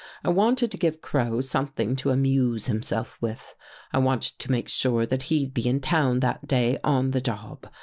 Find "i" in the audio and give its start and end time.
0.23-0.29, 3.93-3.99